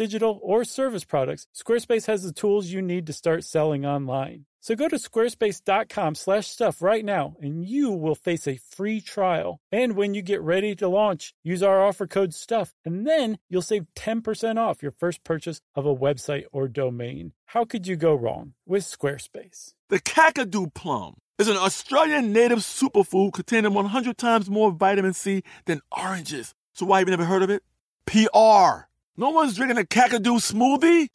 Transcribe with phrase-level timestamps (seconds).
[0.00, 1.46] digital, or service products.
[1.54, 4.46] Squarespace has the tools you need to start selling online.
[4.62, 9.60] So go to squarespace.com slash stuff right now and you will face a free trial.
[9.70, 13.60] And when you get ready to launch, use our offer code STUFF and then you'll
[13.60, 17.32] save 10% off your first purchase of a website or domain.
[17.44, 19.74] How could you go wrong with Squarespace?
[19.90, 25.82] The Kakadu plum is an Australian native superfood containing 100 times more vitamin C than
[25.90, 26.54] oranges.
[26.72, 27.62] So why have you never heard of it?
[28.06, 28.89] PR.
[29.16, 31.08] No one's drinking a Kakadu smoothie?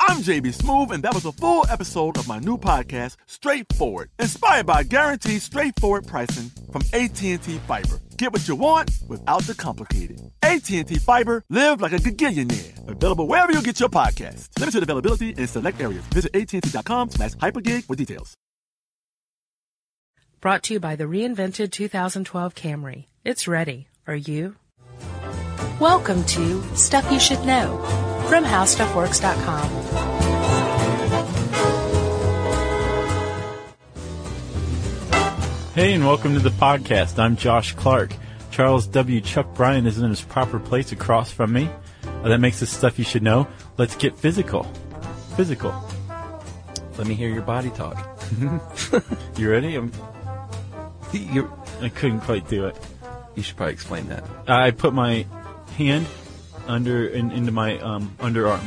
[0.00, 4.66] I'm JB Smoove, and that was a full episode of my new podcast, Straightforward, inspired
[4.66, 8.00] by guaranteed straightforward pricing from AT&T Fiber.
[8.16, 10.20] Get what you want without the complicated.
[10.42, 12.88] AT&T Fiber, live like a gigillionaire.
[12.88, 14.48] Available wherever you get your podcast.
[14.58, 16.02] Limited availability in select areas.
[16.06, 18.34] Visit AT&T.com slash hypergig for details.
[20.40, 23.06] Brought to you by the reinvented 2012 Camry.
[23.24, 23.86] It's ready.
[24.08, 24.56] Are you?
[25.80, 27.78] Welcome to Stuff You Should Know
[28.28, 30.82] from HowStuffWorks.com.
[35.74, 37.18] Hey, and welcome to the podcast.
[37.18, 38.14] I'm Josh Clark.
[38.50, 39.20] Charles W.
[39.22, 41.70] Chuck Bryan is in his proper place across from me.
[42.04, 43.48] Uh, that makes the stuff you should know.
[43.78, 44.64] Let's get physical.
[45.34, 45.74] Physical.
[46.98, 48.08] Let me hear your body talk.
[49.38, 49.74] You ready?
[49.76, 49.90] I'm,
[51.12, 52.76] you I couldn't quite do it.
[53.34, 54.24] you should probably explain that.
[54.46, 55.26] I put my
[55.72, 56.06] hand
[56.66, 58.60] under in, into my um, underarm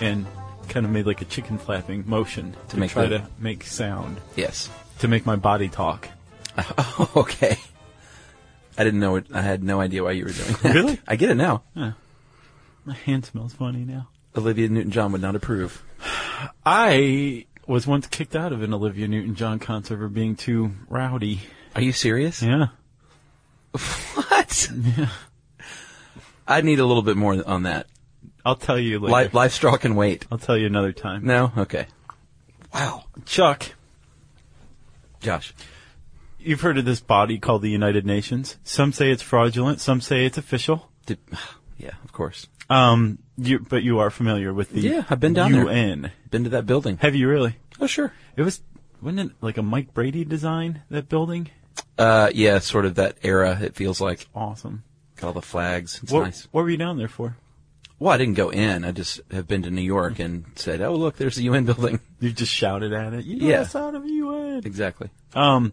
[0.00, 0.26] and
[0.68, 4.20] kind of made like a chicken flapping motion to, make try the- to make sound
[4.36, 4.68] Yes.
[5.00, 6.08] to make my body talk.
[6.56, 7.56] Oh, okay.
[8.78, 9.26] I didn't know it.
[9.32, 10.74] I had no idea why you were doing that.
[10.74, 11.00] Really?
[11.06, 11.62] I get it now.
[11.74, 14.08] My hand smells funny now.
[14.36, 15.82] Olivia Newton-John would not approve.
[16.64, 21.40] I was once kicked out of an Olivia Newton-John concert for being too rowdy.
[21.74, 22.42] Are you serious?
[22.42, 22.68] Yeah.
[24.14, 24.68] What?
[26.50, 27.86] I need a little bit more on that.
[28.44, 29.12] I'll tell you later.
[29.12, 30.26] Life, life straw can wait.
[30.32, 31.24] I'll tell you another time.
[31.24, 31.52] No?
[31.56, 31.86] Okay.
[32.74, 33.04] Wow.
[33.24, 33.66] Chuck,
[35.20, 35.54] Josh.
[36.38, 38.56] you've heard of this body called the United Nations.
[38.64, 39.80] Some say it's fraudulent.
[39.80, 40.90] Some say it's official.
[41.06, 41.18] Did,
[41.78, 42.46] yeah, of course.
[42.68, 45.64] Um, you, but you are familiar with the Yeah, I've been down there.
[45.64, 46.12] UN.
[46.30, 46.98] Been to that building.
[46.98, 47.56] Have you really?
[47.80, 48.12] Oh, sure.
[48.36, 48.62] It was,
[49.02, 51.50] wasn't it like a Mike Brady design, that building?
[51.98, 54.26] Uh, yeah, sort of that era, it feels like.
[54.34, 54.84] Awesome.
[55.22, 56.00] All the flags.
[56.02, 56.48] It's What, nice.
[56.50, 57.36] what were you down there for?
[57.98, 58.84] Well, I didn't go in.
[58.84, 62.00] I just have been to New York and said, "Oh, look, there's the UN building."
[62.18, 63.24] You just shouted at it.
[63.26, 63.60] You Yeah.
[63.60, 64.62] us out of UN.
[64.64, 65.10] Exactly.
[65.34, 65.72] Um,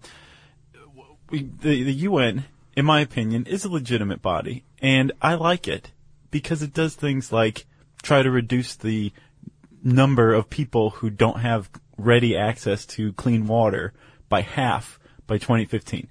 [1.30, 5.92] we, the the UN, in my opinion, is a legitimate body, and I like it
[6.32, 7.66] because it does things like
[8.04, 9.12] try to reduce the
[9.84, 13.94] number of people who don't have ready access to clean water
[14.30, 16.08] by half by 2015.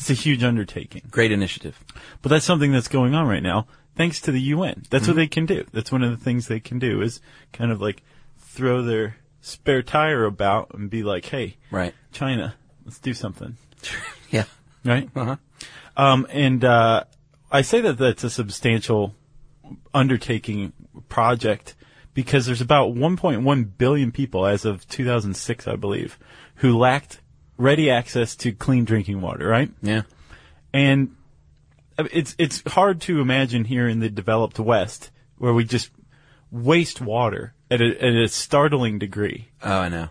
[0.00, 1.78] It's a huge undertaking, Great initiative.
[2.22, 3.66] but that's something that's going on right now
[3.96, 4.84] thanks to the UN.
[4.90, 5.64] That's what they can do.
[5.72, 7.20] That's one of the things they can do is
[7.52, 8.02] kind of like
[8.38, 11.92] throw their spare tire about and be like, "Hey, Right.
[12.12, 12.54] China,
[12.84, 13.56] let's do something."
[14.30, 14.44] Yeah.
[14.84, 15.08] right?
[15.16, 15.36] Uh-huh.
[15.96, 17.04] Um, and uh,
[17.50, 19.14] I say that that's a substantial
[19.94, 20.72] undertaking
[21.08, 21.74] project
[22.14, 26.18] because there's about 1.1 billion people as of 2006, I believe,
[26.56, 27.20] who lacked
[27.58, 29.70] ready access to clean drinking water, right?
[29.82, 30.02] Yeah.
[30.72, 31.14] And
[31.98, 35.90] uh, it's it's hard to imagine here in the developed West where we just
[36.50, 40.08] waste water at a, at a startling degree Oh, I know.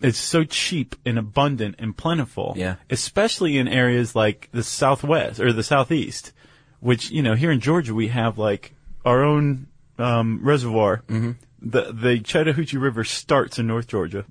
[0.00, 2.54] it's so cheap and abundant and plentiful.
[2.56, 2.76] Yeah.
[2.88, 6.32] Especially in areas like the Southwest or the Southeast,
[6.80, 8.74] which, you know, here in Georgia we have like
[9.04, 9.66] our own
[9.98, 11.02] um, reservoir.
[11.08, 11.32] Mm-hmm.
[11.64, 14.24] The, the Chattahoochee River starts in North Georgia.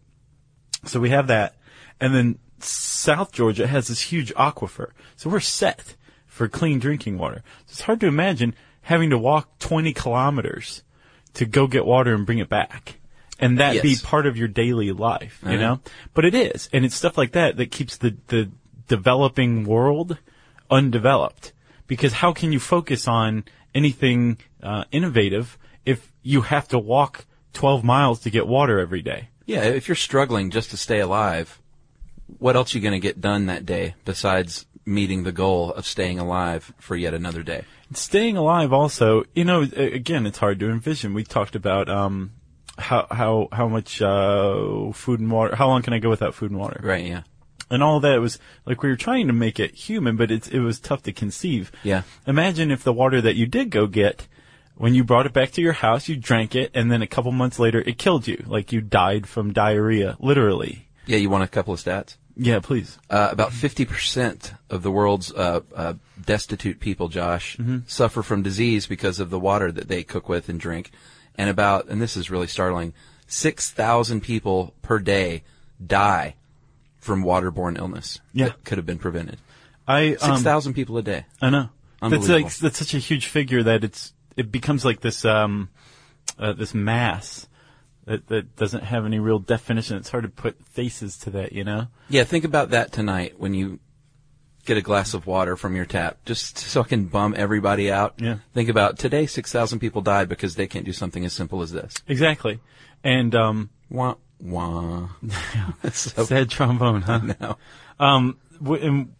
[0.85, 1.55] So we have that.
[1.99, 4.91] And then South Georgia has this huge aquifer.
[5.15, 5.95] So we're set
[6.25, 7.43] for clean drinking water.
[7.65, 10.83] So it's hard to imagine having to walk 20 kilometers
[11.35, 12.97] to go get water and bring it back.
[13.39, 15.57] And that be part of your daily life, you Uh-huh.
[15.59, 15.79] know?
[16.13, 16.69] But it is.
[16.71, 18.51] And it's stuff like that that keeps the, the
[18.87, 20.17] developing world
[20.69, 21.53] undeveloped.
[21.87, 23.43] Because how can you focus on
[23.75, 29.29] anything uh, innovative if you have to walk 12 miles to get water every day?
[29.45, 29.63] Yeah.
[29.63, 31.59] If you're struggling just to stay alive,
[32.39, 35.85] what else are you going to get done that day besides meeting the goal of
[35.85, 37.63] staying alive for yet another day?
[37.93, 41.13] Staying alive also, you know, again, it's hard to envision.
[41.13, 42.31] We talked about, um,
[42.77, 46.51] how, how, how much, uh, food and water, how long can I go without food
[46.51, 46.79] and water?
[46.81, 47.05] Right.
[47.05, 47.23] Yeah.
[47.69, 50.59] And all that was, like, we were trying to make it human, but it's, it
[50.59, 51.71] was tough to conceive.
[51.83, 52.03] Yeah.
[52.25, 54.27] Imagine if the water that you did go get,
[54.81, 57.31] When you brought it back to your house, you drank it, and then a couple
[57.31, 58.43] months later, it killed you.
[58.47, 60.87] Like you died from diarrhea, literally.
[61.05, 62.17] Yeah, you want a couple of stats?
[62.37, 62.97] Yeah, please.
[63.09, 65.93] Uh, about 50% of the world's uh, uh,
[66.25, 67.57] destitute people, Josh,
[67.87, 70.91] suffer from disease because of the water that they cook with and drink.
[71.35, 72.93] And about, and this is really startling,
[73.27, 75.43] 6,000 people per day
[75.85, 76.35] die
[76.99, 78.47] from waterborne illness Yeah.
[78.47, 79.37] that could have been prevented.
[79.87, 81.25] I um, 6,000 people a day.
[81.41, 81.69] I know.
[82.01, 85.69] That's like that's such a huge figure that it's it becomes like this um
[86.39, 87.47] uh, this mass
[88.11, 89.97] that that doesn't have any real definition.
[89.97, 91.87] It's hard to put faces to that, you know.
[92.09, 93.79] Yeah, think about that tonight when you
[94.65, 98.15] get a glass of water from your tap, just so I can bum everybody out.
[98.17, 98.37] Yeah.
[98.53, 101.95] Think about today, 6,000 people died because they can't do something as simple as this.
[102.07, 102.59] Exactly.
[103.03, 105.09] And um Wah, wah.
[105.91, 107.21] so, sad trombone, huh?
[107.39, 107.57] no.
[107.99, 109.15] Um, w- and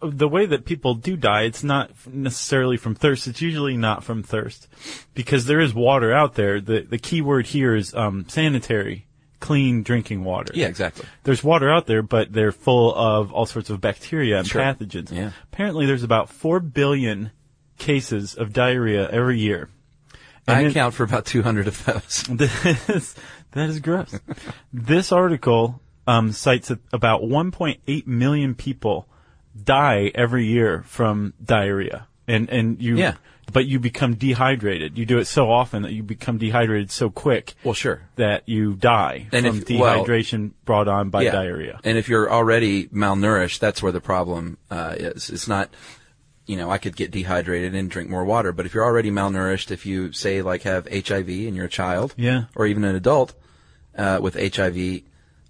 [0.00, 3.26] the way that people do die, it's not necessarily from thirst.
[3.26, 4.68] It's usually not from thirst,
[5.14, 6.60] because there is water out there.
[6.60, 9.06] the The key word here is um, sanitary,
[9.40, 10.52] clean drinking water.
[10.54, 11.04] Yeah, exactly.
[11.24, 14.62] There's water out there, but they're full of all sorts of bacteria and Sure.
[14.62, 15.10] pathogens.
[15.10, 15.32] Yeah.
[15.52, 17.32] Apparently, there's about four billion
[17.78, 19.68] cases of diarrhea every year.
[20.46, 22.22] And I it- account for about 200 of those.
[22.30, 23.14] this,
[23.52, 24.16] that is gross.
[24.72, 29.08] this article um, cites about 1.8 million people
[29.60, 33.14] die every year from diarrhea, and and you, Yeah.
[33.52, 34.96] but you become dehydrated.
[34.96, 38.02] You do it so often that you become dehydrated so quick Well, sure.
[38.16, 41.80] that you die And from if- well- dehydration brought on by diarrhea.
[41.84, 45.28] And if you're already malnourished, that's where the problem uh, is.
[45.28, 45.68] It's not,
[46.46, 49.70] you know, I could get dehydrated and drink more water, but if you're already malnourished,
[49.70, 52.44] if you say like have HIV and you're a child, Yeah.
[52.56, 53.34] or even an adult
[53.98, 55.02] uh, with HIV,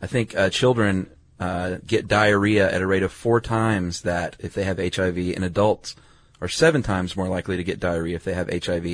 [0.03, 1.09] I think uh, children
[1.43, 5.45] uh, get diarrhea at a rate of four times that if they have HIV, and
[5.45, 5.97] adults
[6.41, 8.87] are seven times more likely to get diarrhea if they have HIV.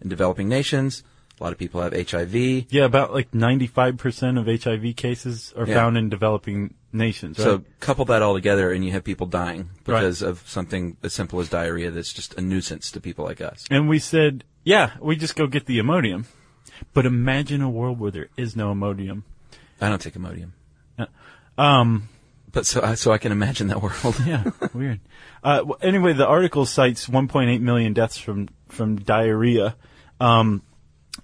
[0.00, 1.02] In developing nations,
[1.40, 2.66] a lot of people have HIV.
[2.70, 5.74] Yeah, about like 95% of HIV cases are Yeah.
[5.74, 7.38] found in developing nations.
[7.38, 7.44] Right?
[7.44, 11.40] So couple that all together, and you have people dying because of something as simple
[11.40, 11.90] as diarrhea.
[11.90, 13.64] That's just a nuisance to people like us.
[13.70, 16.26] And we said, yeah, we just go get the Imodium.
[16.94, 19.24] But imagine a world where there is no Imodium.
[19.80, 20.52] I don't take Imodium,
[21.58, 22.08] Um,
[22.52, 24.16] but so I so I can imagine that world.
[24.26, 25.00] yeah, weird.
[25.42, 29.76] Uh, anyway, the article cites 1.8 million deaths from, from diarrhea.
[30.20, 30.62] Um,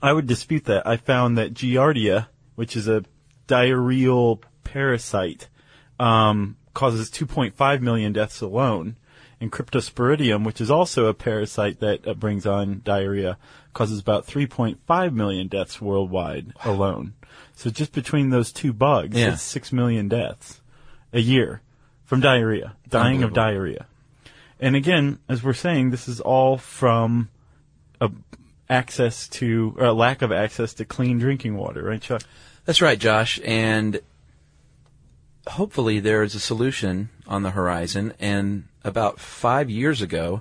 [0.03, 0.87] I would dispute that.
[0.87, 2.27] I found that Giardia,
[2.57, 3.05] which is a
[3.49, 5.49] diarrheal parasite,
[5.99, 8.97] um, causes 2.5 million deaths alone.
[9.41, 13.37] And Cryptosporidium, which is also a parasite that uh, brings on diarrhea,
[13.73, 17.15] causes about 3.5 million deaths worldwide alone.
[17.55, 19.33] So just between those two bugs, Yeah.
[19.35, 20.61] it's 6 million deaths
[21.13, 21.61] a year
[22.05, 23.35] from diarrhea, dying of Unbelievable.
[23.35, 23.87] diarrhea.
[24.61, 27.29] And again, as we're saying, this is all from
[28.01, 28.11] a
[28.69, 32.23] access to, or a lack of access to clean drinking water, right, Chuck?
[32.65, 33.39] That's right, Josh.
[33.45, 34.01] And
[35.47, 38.15] hopefully there is a solution on the horizon.
[38.19, 40.41] And about five years ago,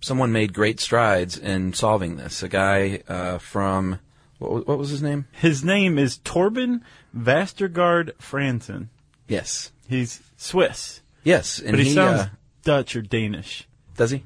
[0.00, 2.42] someone made great strides in solving this.
[2.42, 3.98] A guy uh, from
[4.38, 5.26] what, what was his name?
[5.32, 6.80] His name is Torben
[7.16, 8.88] Vestergaard Frandsen.
[9.28, 11.58] Yes, He's Swiss, yes.
[11.58, 12.28] And but he, sounds uh,
[12.64, 13.66] Dutch or Danish.
[13.96, 14.18] does he?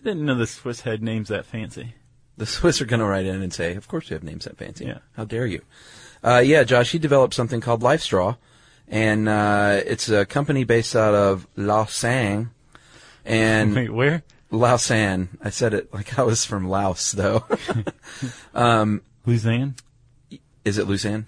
[0.00, 1.94] I didn't know the Swiss had names that fancy.
[2.36, 4.56] The Swiss are going to write in and say, "Of course you have names that
[4.56, 4.86] fancy.
[4.86, 4.98] Yeah.
[5.16, 5.62] How dare you?"
[6.22, 8.36] Uh, yeah, Josh, he developed something called Life Straw,
[8.86, 12.50] and uh, it's a company based out of Lausanne.
[13.24, 14.22] And Wait, where?
[14.50, 15.28] Lausanne.
[15.42, 17.44] I said it like I was from Laos, though.
[19.28, 19.74] Luzanne?
[20.64, 21.26] Is it Lausanne?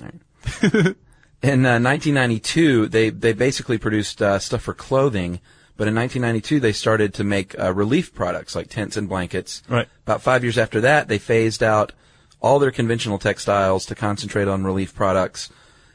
[0.00, 0.96] All right.
[1.42, 5.40] In uh, 1992, they they basically produced uh, stuff for clothing,
[5.76, 9.60] but in 1992 they started to make uh, relief products like tents and blankets.
[9.68, 9.88] Right.
[10.06, 11.92] About five years after that, they phased out
[12.40, 15.50] all their conventional textiles to concentrate on relief products,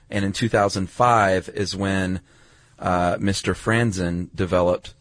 [0.10, 2.20] and in 2005 is when
[2.78, 3.54] uh, Mr.
[3.54, 4.96] Frandsen developed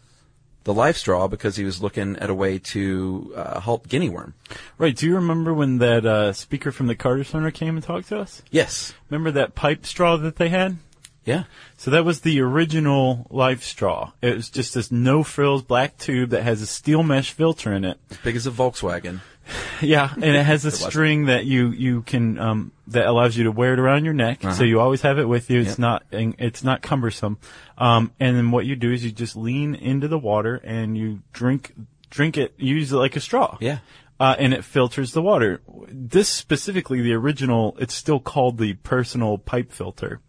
[0.67, 4.35] the Life Straw because he was looking at a way to uh, halt guinea worm.
[4.79, 8.09] Right, do you remember when that uh, speaker from the Carter Center came and talked
[8.09, 8.43] to us?
[8.51, 8.93] Yes.
[9.09, 10.79] Remember that pipe straw that they had?
[11.25, 11.45] Yeah.
[11.77, 14.11] So that was the original life straw.
[14.21, 17.85] It was just this no frills black tube that has a steel mesh filter in
[17.85, 17.99] it.
[18.11, 19.21] As big as a Volkswagen.
[19.83, 23.53] Yeah, and it has a string that you you can um, that allows you to
[23.53, 24.65] wear it around your neck, so Uh-huh.
[24.65, 25.61] you always have it with you.
[25.61, 25.79] It's Yep.
[25.79, 27.39] not it's not cumbersome.
[27.79, 31.21] Um, and then what you do is you just lean into the water and you
[31.33, 31.75] drink
[32.11, 32.55] drink it.
[32.57, 33.57] You use it like a straw.
[33.61, 33.79] Yeah.
[34.19, 35.61] Uh, and it filters the water.
[35.89, 40.21] This specifically, the original, it's still called the personal pipe filter.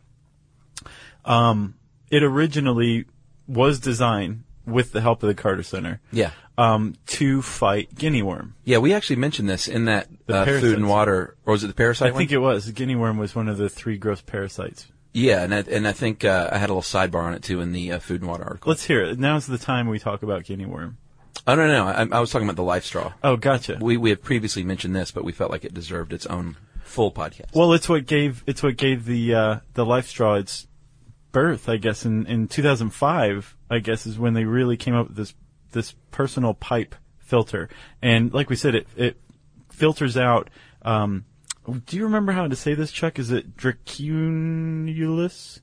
[1.23, 1.75] Um,
[2.11, 3.05] it originally
[3.47, 6.31] was designed with the help of the Carter Center, Yeah.
[6.57, 8.53] um, to fight guinea worm.
[8.65, 11.73] Yeah, we actually mentioned this in that uh, food and water, or was it the
[11.73, 12.35] parasite I think one?
[12.35, 12.69] it was.
[12.71, 14.87] Guinea worm was one of the three gross parasites.
[15.13, 17.61] yeah, and I, and I think uh, I had a little sidebar on it too
[17.61, 18.69] in the uh, food and water article.
[18.69, 19.17] Let's hear it.
[19.17, 20.97] Now's the time we talk about guinea worm.
[21.47, 23.13] Oh no, no, no, I, I was talking about the life straw.
[23.23, 23.77] Oh, gotcha.
[23.79, 27.09] We we have previously mentioned this, but we felt like it deserved its own full
[27.11, 27.53] podcast.
[27.55, 30.67] Well, it's what gave it's what gave the uh, the life straw its
[31.31, 32.05] birth, I guess.
[32.05, 35.33] In in 2005, I guess is when they really came up with this
[35.71, 37.69] this personal pipe filter,
[38.01, 39.19] and like we said, it it
[39.69, 40.49] filters out.
[40.83, 41.25] Um,
[41.85, 43.19] do you remember how to say this, Chuck?
[43.19, 45.59] Is it dracunculus?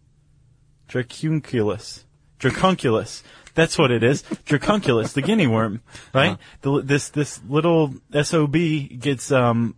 [0.88, 2.04] Dracunculus.
[2.38, 3.22] Dracunculus.
[3.54, 4.22] That's what it is.
[4.22, 5.80] Dracunculus, the guinea worm,
[6.12, 6.36] right?
[6.62, 9.76] The, this this little sob gets um,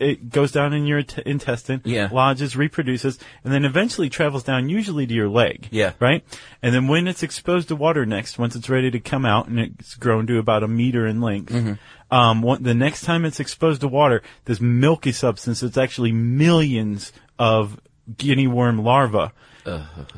[0.00, 2.08] it goes down in your t- intestine, Yeah.
[2.12, 5.68] lodges, reproduces, and then eventually travels down, usually to your leg.
[5.70, 5.92] Yeah.
[6.00, 6.24] Right.
[6.62, 9.58] And then when it's exposed to water next, once it's ready to come out, and
[9.58, 11.52] it's grown to about a meter in length.
[11.52, 12.14] Mm-hmm.
[12.14, 17.12] Um, one, the next time it's exposed to water, this milky substance, it's actually millions
[17.38, 17.80] of
[18.16, 19.30] guinea worm larvae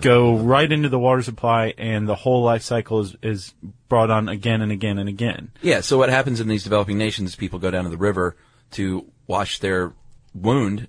[0.00, 3.54] go right into the water supply, and the whole life cycle is, is
[3.88, 5.50] brought on again and again and again.
[5.60, 8.36] Yeah, so what happens in these developing nations, people go down to the river
[8.72, 9.92] to wash their
[10.34, 10.88] wound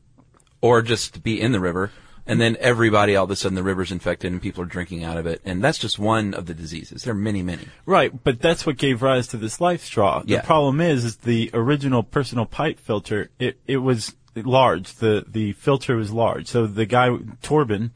[0.62, 1.92] or just be in the river.
[2.26, 5.18] And then everybody, all of a sudden, the river's infected and people are drinking out
[5.18, 5.42] of it.
[5.44, 7.04] And that's just one of the diseases.
[7.04, 7.68] There are many, many.
[7.86, 10.24] Right, but that's what gave rise to this life straw.
[10.26, 10.38] Yeah.
[10.38, 13.30] The problem is, is the original personal pipe filter.
[13.40, 14.94] It it was large.
[14.94, 16.48] The the filter was large.
[16.48, 17.10] So the guy
[17.42, 17.92] Torben,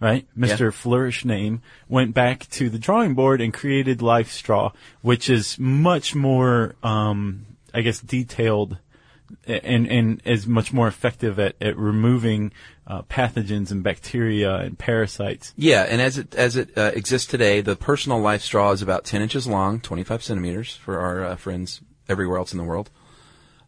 [0.00, 0.70] right, Mister Yeah.
[0.70, 6.14] Flourish name, went back to the drawing board and created life straw, which is much
[6.14, 8.78] more, um, I guess, detailed.
[9.46, 12.52] And and is much more effective at, at removing
[12.86, 15.52] uh, pathogens and bacteria and parasites.
[15.56, 19.04] Yeah, and as it as it uh, exists today, the personal life straw is about
[19.04, 22.90] 10 inches long, 25 centimeters for our uh, friends everywhere else in the world.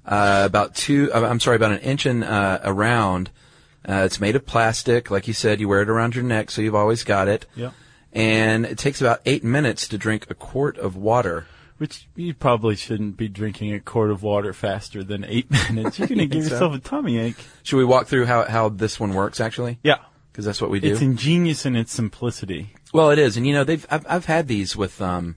[0.04, 3.30] Uh, about two, uh, I'm sorry, about an inch in, uh, around.
[3.86, 5.60] Uh, it's made of plastic, like you said.
[5.60, 7.46] You wear it around your neck, so you've always got it.
[7.56, 7.74] Yep.
[8.12, 11.46] And it takes about eight minutes to drink a quart of water.
[11.78, 15.98] Which you probably shouldn't be drinking a quart of water faster than eight minutes.
[15.98, 16.50] You're going to give so?
[16.50, 17.36] yourself a tummy ache.
[17.62, 19.78] Should we walk through how how this one works actually?
[19.82, 19.98] Yeah.
[20.32, 20.92] Because that's what we do.
[20.92, 22.74] It's ingenious in its simplicity.
[22.92, 25.36] Well, it is, and you know they've I've, I've had these with um,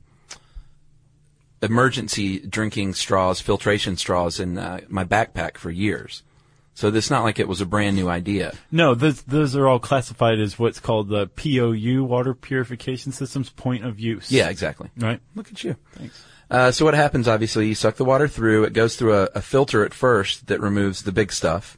[1.62, 6.24] emergency drinking straws, filtration straws in uh, my backpack for years.
[6.74, 8.54] So it's not like it was a brand new idea.
[8.72, 13.86] No, those, those are all classified as what's called the POU, water purification systems, point
[13.86, 14.32] of use.
[14.32, 14.90] Yeah, exactly.
[14.98, 15.20] Right?
[15.36, 15.76] Look at you.
[15.94, 16.26] Thanks.
[16.50, 17.28] Uh, so what happens?
[17.28, 18.64] Obviously, you suck the water through.
[18.64, 21.78] It goes through a, a filter at first that removes the big stuff,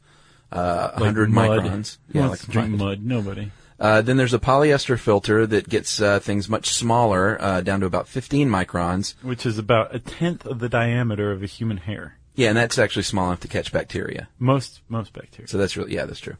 [0.52, 1.60] uh, Like 100 mud.
[1.60, 1.98] microns.
[2.12, 2.78] Who Yeah, like drink mud.
[2.80, 3.02] mud.
[3.04, 3.50] Nobody.
[3.78, 7.86] Uh, then there's a polyester filter that gets uh, things much smaller, uh, down to
[7.86, 9.14] about 15 microns.
[9.22, 12.16] Which is about a tenth of the diameter of a human hair.
[12.34, 14.28] Yeah, and that's actually small enough to catch bacteria.
[14.38, 15.48] Most, most bacteria.
[15.48, 16.36] So that's really, yeah, that's true.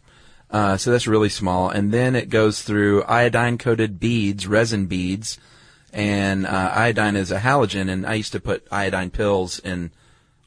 [0.51, 1.69] Uh, so that's really small.
[1.69, 5.39] And then it goes through iodine coated beads, resin beads.
[5.93, 7.91] And, uh, iodine is a halogen.
[7.91, 9.93] And I used to put iodine pills in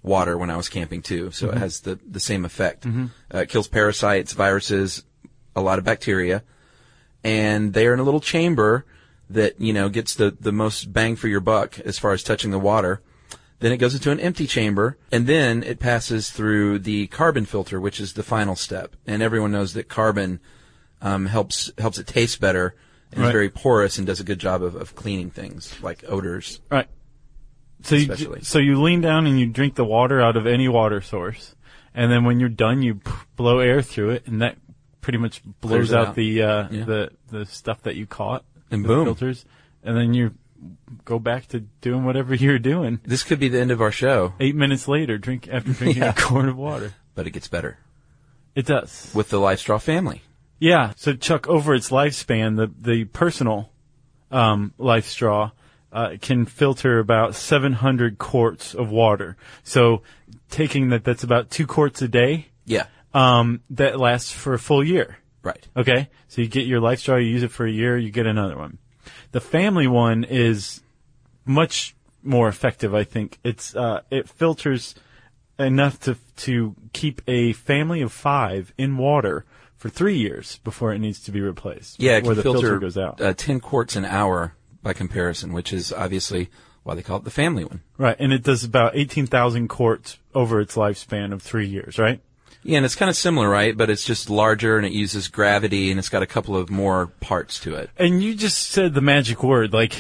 [0.04, 1.32] water when I was camping too.
[1.32, 2.86] So it has the, the same effect.
[3.34, 5.04] Uh, it kills parasites, viruses,
[5.56, 6.44] a lot of bacteria.
[7.24, 8.86] And they're in a little chamber
[9.30, 12.52] that, you know, gets the, the most bang for your buck as far as touching
[12.52, 13.02] the water.
[13.60, 17.80] Then it goes into an empty chamber, and then it passes through the carbon filter,
[17.82, 18.96] which is the final step.
[19.08, 20.40] And everyone knows that carbon
[21.02, 22.76] um, helps helps it taste better
[23.12, 23.28] and Right.
[23.28, 26.60] is very porous and does a good job of, of cleaning things like odors.
[26.70, 26.88] Right.
[27.84, 31.00] So you, so you lean down and you drink the water out of any water
[31.02, 31.56] source,
[31.94, 34.58] and then when you're done, you p- blow air through it, and that
[35.02, 36.16] pretty much blows out, out.
[36.16, 36.86] the uh, Yeah.
[36.86, 39.06] the the stuff that you caught, And boom.
[39.06, 39.46] filters,
[39.84, 40.34] and then you
[41.06, 43.00] go back to doing whatever you're doing.
[43.06, 46.10] This could be the end of our show, Eight minutes later, drink after drinking Yeah.
[46.10, 46.94] a quart of water.
[47.16, 47.78] but it gets better
[48.56, 49.12] It does.
[49.14, 50.22] with the Life Straw family.
[50.60, 50.94] Yeah.
[50.96, 53.72] So Chuck, over its lifespan, the the personal
[54.32, 55.52] um, life straw
[55.94, 59.38] uh, can filter about 700 quarts of water.
[59.64, 60.02] So
[60.50, 62.48] taking that, that's about two quarts a day.
[62.66, 65.18] Yeah, Um, that lasts for a full year.
[65.44, 65.66] right.
[65.78, 66.10] Okay.
[66.28, 68.58] So you get your life straw, you use it for a year, you get another
[68.58, 68.80] one.
[69.32, 70.82] The family one is
[71.46, 73.40] much more effective, I think.
[73.44, 74.96] It's, uh, it filters
[75.60, 81.00] enough to, to keep a family of five in water for three years before it
[81.00, 82.02] needs to be replaced.
[82.02, 83.22] Yeah, it Where the filter filter goes out.
[83.22, 86.50] Uh, 10 quarts an hour by comparison, which is obviously
[86.84, 87.82] why they call it the family one.
[87.98, 88.16] right.
[88.18, 92.22] And it does about 18,000 quarts over its lifespan of three years, right?
[92.64, 93.76] Yeah, and it's kind of similar, right?
[93.78, 97.08] But it's just larger and it uses gravity and it's got a couple of more
[97.22, 97.90] parts to it.
[97.98, 99.74] And you just said the magic word.
[99.74, 99.94] Like,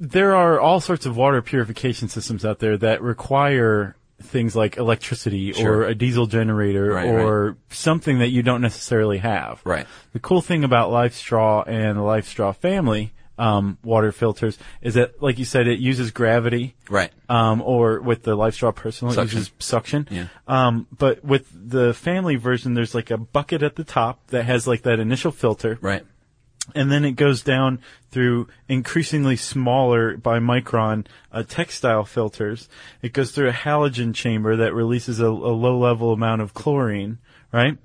[0.00, 5.52] there are all sorts of water purification systems out there that require things like electricity
[5.52, 5.78] Sure.
[5.78, 9.60] or a diesel generator Right, or something that you don't necessarily have.
[9.64, 9.86] Right.
[10.12, 14.94] The cool thing about Life Straw and the Life Straw family um, water filters is
[14.94, 16.74] that, like you said, it uses gravity.
[16.90, 17.10] Right.
[17.28, 19.38] Um, or with the Life Straw Personal, it Suction.
[19.38, 20.08] uses suction.
[20.10, 20.26] Yeah.
[20.46, 24.66] Um, but with the family version, there's like a bucket at the top that has
[24.66, 26.04] like that initial filter Right.
[26.74, 27.78] and then it goes down
[28.10, 32.68] through increasingly smaller by micron uh, textile filters.
[33.02, 37.18] It goes through a halogen chamber that releases a, a low level amount of chlorine,
[37.52, 37.76] right?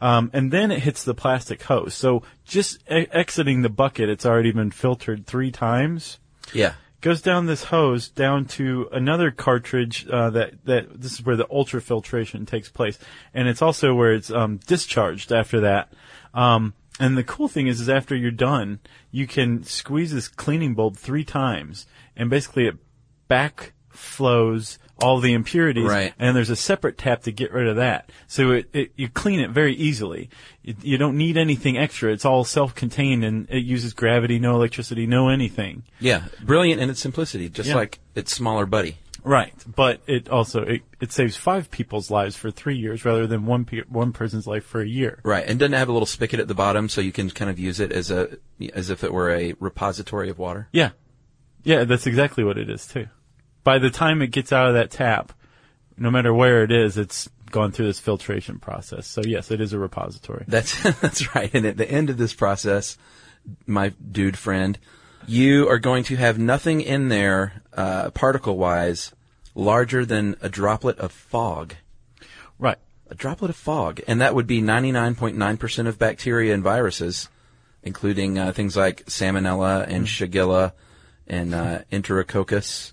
[0.00, 1.94] Um, and then it hits the plastic hose.
[1.94, 6.18] So just e- exiting the bucket, it's already been filtered three times
[6.54, 6.72] Yeah.
[7.02, 11.46] goes down this hose down to another cartridge uh, that that this is where the
[11.46, 12.98] ultrafiltration takes place,
[13.34, 15.92] and it's also where it's um, discharged after that.
[16.34, 18.80] Um, and the cool thing is, is after you're done,
[19.10, 22.76] you can squeeze this cleaning bulb three times, and basically it
[23.28, 26.12] backflows all the impurities, Right.
[26.18, 28.10] and there's a separate tap to get rid of that.
[28.26, 30.30] So it, it you clean it very easily.
[30.64, 32.12] It, you don't need anything extra.
[32.12, 35.84] It's all self-contained, and it uses gravity, no electricity, no anything.
[36.00, 36.24] Yeah.
[36.42, 37.76] Brilliant in its simplicity, just Yeah.
[37.76, 38.98] like its smaller buddy.
[39.22, 43.44] Right, but it also it, it saves five people's lives for three years rather than
[43.44, 45.20] one pe- one person's life for a year.
[45.24, 45.44] Right.
[45.46, 47.58] And doesn't it have a little spigot at the bottom so you can kind of
[47.58, 48.38] use it as a
[48.72, 50.68] as if it were a repository of water?
[50.72, 50.92] Yeah,
[51.64, 53.08] yeah, that's exactly what it is too.
[53.62, 55.32] By the time it gets out of that tap,
[55.96, 59.06] no matter where it is, it's gone through this filtration process.
[59.06, 60.44] So yes, it is a repository.
[60.48, 61.50] That's that's right.
[61.52, 62.96] And at the end of this process,
[63.66, 64.78] my dude friend,
[65.26, 69.12] you are going to have nothing in there, uh, particle wise,
[69.54, 71.74] larger than a droplet of fog.
[72.58, 72.78] Right.
[73.10, 77.28] A droplet of fog, and that would be 99.9% of bacteria and viruses,
[77.82, 80.72] including uh, things like salmonella and shigella
[81.26, 82.92] and uh, enterococcus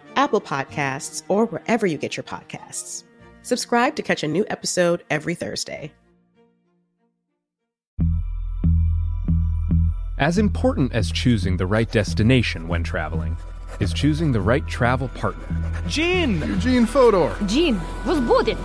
[0.15, 3.03] Apple Podcasts, or wherever you get your podcasts.
[3.43, 5.91] Subscribe to catch a new episode every Thursday.
[10.17, 13.35] As important as choosing the right destination when traveling
[13.79, 15.47] is choosing the right travel partner.
[15.87, 16.39] Gene!
[16.41, 17.35] Eugene Fodor!
[17.47, 18.57] Gene, Volbudin!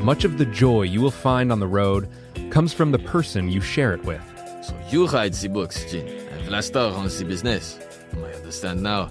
[0.00, 2.08] Much of the joy you will find on the road
[2.50, 4.22] comes from the person you share it with.
[4.62, 7.78] So you write the books, Gene, and Vlasta runs the business.
[8.16, 9.10] I understand now.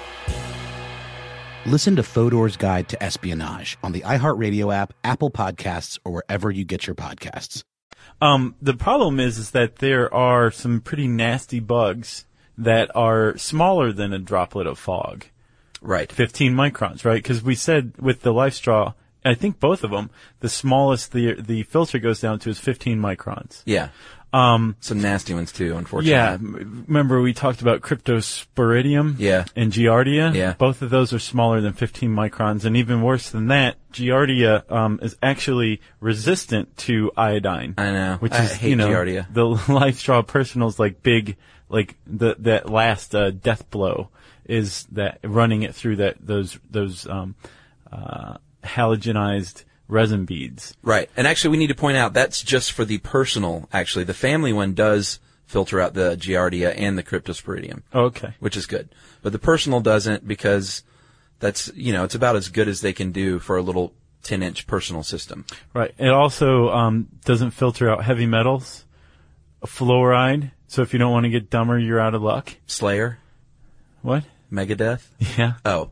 [1.67, 6.65] Listen to Fodor's Guide to Espionage on the iHeartRadio app, Apple Podcasts, or wherever you
[6.65, 7.63] get your podcasts.
[8.19, 12.25] Um, the problem is, is that there are some pretty nasty bugs
[12.57, 15.25] that are smaller than a droplet of fog.
[15.81, 16.11] Right.
[16.11, 17.21] 15 microns, right?
[17.21, 18.93] Because we said with the life straw,
[19.23, 22.99] I think both of them, the smallest the the filter goes down to is 15
[22.99, 23.61] microns.
[23.65, 23.89] Yeah.
[24.33, 26.11] Um, Some nasty ones too, unfortunately.
[26.11, 29.45] yeah, m- remember we talked about cryptosporidium Yeah.
[29.55, 30.33] and giardia?
[30.33, 30.53] Yeah.
[30.57, 34.99] Both of those are smaller than 15 microns, and even worse than that, giardia um,
[35.01, 37.73] is actually resistant to iodine.
[37.77, 38.15] I know.
[38.19, 39.25] Which I is, hate you know, giardia.
[39.33, 41.35] the life straw personal's like big,
[41.67, 44.09] like the that last uh, death blow
[44.45, 47.35] is that running it through that those those um,
[47.91, 50.75] uh, halogenized resin beads.
[50.81, 51.09] Right.
[51.15, 53.67] And actually, we need to point out that's just for the personal.
[53.71, 58.33] Actually, the family one does filter out the Giardia and the Cryptosporidium, Okay.
[58.39, 58.89] which is good.
[59.21, 60.83] But the personal doesn't because
[61.39, 64.41] that's, you know, it's about as good as they can do for a little 10
[64.43, 65.45] inch personal system.
[65.73, 65.93] Right.
[65.97, 68.85] It also um, doesn't filter out heavy metals,
[69.65, 70.51] fluoride.
[70.67, 72.55] So if you don't want to get dumber, you're out of luck.
[72.65, 73.19] Slayer,
[74.01, 74.23] What?
[74.51, 75.05] Megadeth.
[75.37, 75.53] Yeah.
[75.65, 75.91] Oh,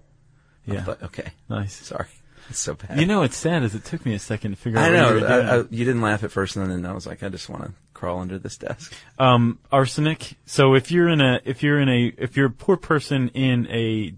[0.66, 0.84] Yeah.
[0.86, 1.32] but- okay.
[1.50, 1.76] Nice.
[1.76, 2.08] Sorry.
[2.52, 3.00] It's so bad.
[3.00, 4.86] You know, what's sad is it took me a second to figure out.
[4.86, 5.16] I what know.
[5.16, 5.48] you, were I, doing.
[5.72, 7.72] I, you didn't laugh at first, and then I was like, I just want to
[7.94, 8.94] crawl under this desk.
[9.20, 10.38] um, arsenic.
[10.46, 13.68] So if you're in a if you're in a if you're a poor person in
[13.68, 14.14] a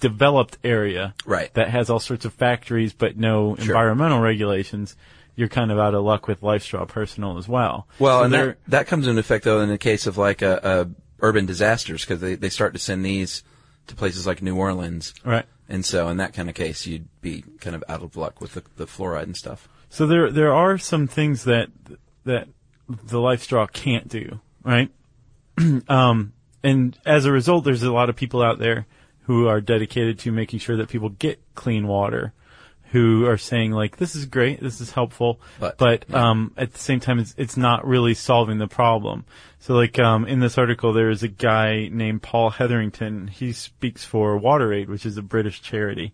[0.00, 1.52] developed area Right.
[1.54, 3.66] that has all sorts of factories but no Sure.
[3.66, 4.96] environmental regulations,
[5.36, 7.86] you're kind of out of luck with LifeStraw Personal as well.
[7.98, 10.42] Well, So and they're- that, that comes into effect though in the case of like
[10.42, 13.42] a, a urban disasters because they, they start to send these
[13.86, 15.44] to places like New Orleans, right.
[15.68, 18.54] And so in that kind of case you'd be kind of out of luck with
[18.54, 19.68] the, the fluoride and stuff.
[19.88, 21.68] So there there are some things that
[22.24, 22.48] that
[22.88, 24.90] the life straw can't do, right?
[25.88, 28.86] um, and as a result, there's a lot of people out there
[29.22, 32.32] who are dedicated to making sure that people get clean water,
[32.94, 36.30] who are saying like, "This is great, this is helpful," But, yeah.
[36.30, 39.24] um, at the same time, it's it's not really solving the problem.
[39.58, 43.28] So, like um, in this article, there is a guy named Paul Hetherington.
[43.28, 46.12] He speaks for WaterAid, which is a British charity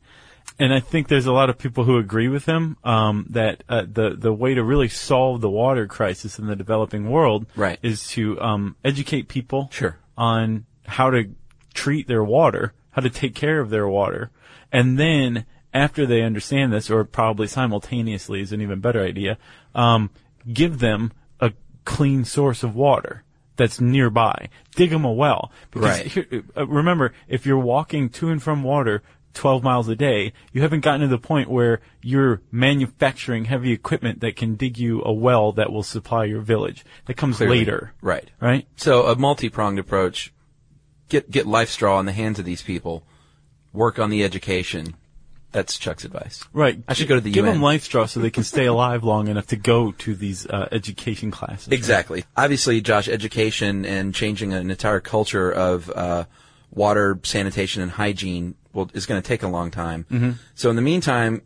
[0.58, 3.84] and I think there's a lot of people who agree with him um, that uh,
[3.90, 7.78] the the way to really solve the water crisis in the developing world Right.
[7.82, 9.96] is to um, educate people Sure.
[10.18, 11.30] on how to
[11.72, 14.30] treat their water, how to take care of their water,
[14.72, 19.38] and then after they understand this, or probably simultaneously is an even better idea,
[19.74, 20.10] um,
[20.52, 21.52] give them a
[21.84, 23.22] clean source of water
[23.56, 24.48] that's nearby.
[24.74, 25.52] Dig them a well.
[25.70, 26.06] Because Right.
[26.06, 29.02] here- uh, remember, if you're walking to and from water
[29.34, 34.20] 12 miles a day, you haven't gotten to the point where you're manufacturing heavy equipment
[34.20, 36.84] that can dig you a well that will supply your village.
[37.06, 37.58] That comes Clearly.
[37.58, 37.92] later.
[38.02, 38.28] Right.
[38.40, 38.66] Right?
[38.76, 40.32] So a multi-pronged approach.
[41.08, 43.04] Get get life straw in the hands of these people.
[43.72, 44.94] Work on the education.
[45.52, 46.44] That's Chuck's advice.
[46.52, 46.80] Right.
[46.86, 47.54] I should go to the Give UN.
[47.54, 50.68] them life straw so they can stay alive long enough to go to these uh,
[50.70, 51.68] education classes.
[51.72, 52.24] Exactly.
[52.36, 56.24] Obviously, Josh, education and changing an entire culture of uh,
[56.72, 60.06] water, sanitation, and hygiene will, is going to take a long time.
[60.10, 60.34] Mhm.
[60.54, 61.42] So in the meantime,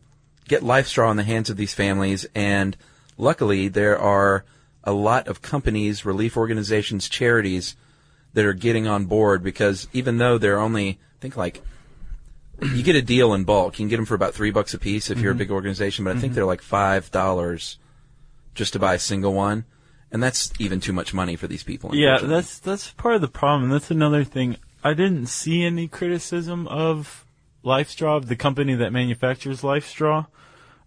[0.49, 2.77] get life straw in the hands of these families, and
[3.17, 4.45] luckily there are
[4.85, 7.75] a lot of companies, relief organizations, charities
[8.35, 11.62] that are getting on board because even though they're only, I think like
[12.62, 13.75] you get a deal in bulk.
[13.79, 15.38] You can get them for about three bucks a piece if you're a Mhm.
[15.38, 16.37] big organization, but I think Mhm.
[16.37, 17.79] they're like five dollars
[18.55, 19.64] just to buy a single one,
[20.12, 21.95] and that's even too much money for these people.
[21.95, 23.71] Yeah, that's that's part of the problem.
[23.71, 24.57] That's another thing.
[24.83, 27.25] I didn't see any criticism of
[27.64, 30.27] LifeStraw, the company that manufactures LifeStraw,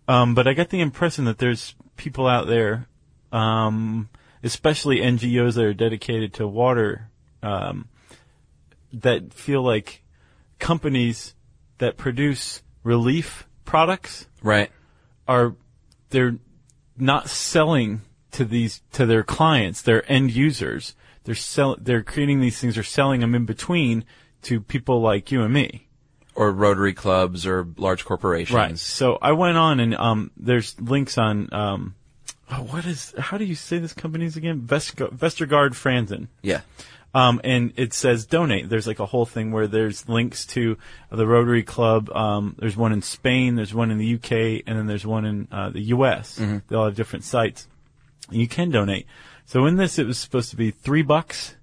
[0.07, 2.87] um, but I got the impression that there's people out there,
[3.31, 4.09] um,
[4.43, 7.09] especially NGOs that are dedicated to water,
[7.41, 7.87] um,
[8.93, 10.03] that feel like
[10.59, 11.33] companies
[11.79, 14.71] that produce relief products right
[15.27, 15.55] are
[16.09, 16.37] they're
[16.97, 20.95] not selling to these to their clients, their end users.
[21.23, 24.05] They're sell they're creating these things, they're selling them in between
[24.43, 25.87] to people like you and me.
[26.35, 28.55] or Rotary clubs or large corporations.
[28.55, 28.77] Right.
[28.77, 31.95] So I went on and um there's links on um
[32.51, 34.61] oh, what is how do you say this company's again?
[34.61, 36.27] Vestergaard, Vestergaard Frandsen.
[36.41, 36.61] Yeah.
[37.13, 38.69] Um, and it says donate.
[38.69, 40.77] There's like a whole thing where there's links to
[41.11, 42.09] the Rotary Club.
[42.11, 45.47] Um, there's one in Spain, there's one in the UK, and then there's one in
[45.51, 46.37] uh, the US.
[46.37, 46.61] Mhm.
[46.67, 47.67] They all have different sites.
[48.29, 49.07] You can donate.
[49.45, 51.55] So in this, it was supposed to be three bucks.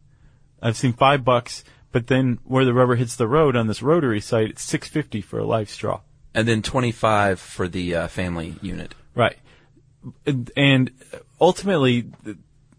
[0.62, 4.20] I've seen five bucks, but then where the rubber hits the road on this Rotary
[4.22, 6.00] site, it's six fifty for a life straw.
[6.34, 8.94] And then twenty five for the uh, family unit.
[9.14, 9.36] Right.
[10.26, 10.90] And- And
[11.40, 12.06] ultimately,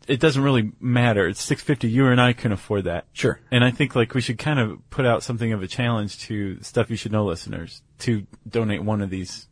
[0.08, 1.28] it doesn't really matter.
[1.28, 1.90] It's six fifty.
[1.90, 3.06] You and I can afford that.
[3.14, 3.40] Sure.
[3.52, 6.62] And I think like we should kind of put out something of a challenge to
[6.62, 9.48] stuff you should know listeners to donate one of these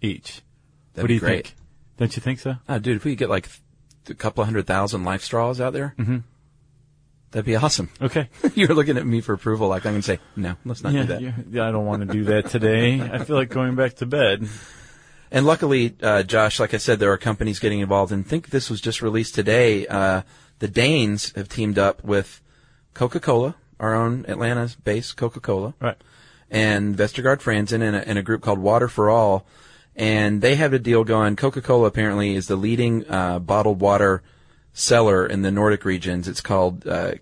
[0.00, 0.42] each.
[0.94, 1.46] That'd what do be you great.
[1.48, 1.56] think?
[1.96, 2.56] Don't you think so?
[2.68, 3.48] Oh, dude, if we could get like
[4.08, 6.24] a couple of hundred thousand life straws out there, Mhm.
[7.30, 7.88] that'd be awesome.
[8.02, 8.28] Okay.
[8.54, 11.02] You're looking at me for approval, like I'm going to say, no, let's not yeah,
[11.02, 11.22] do that.
[11.50, 13.00] yeah, I don't want to do that today.
[13.00, 14.46] I feel like going back to bed.
[15.34, 18.12] And luckily, uh, Josh, like I said, there are companies getting involved.
[18.12, 19.84] And think this was just released today.
[19.84, 20.22] Uh,
[20.60, 22.40] the Danes have teamed up with
[22.94, 25.96] Coca-Cola, our own Atlanta-based Coca-Cola, Right.
[26.52, 29.44] and Vestergaard Frandsen, and a, and a group called Water for All.
[29.96, 31.34] And they have a deal going.
[31.34, 34.22] Coca-Cola apparently is the leading uh, bottled water
[34.72, 36.28] seller in the Nordic regions.
[36.28, 37.14] It's called uh,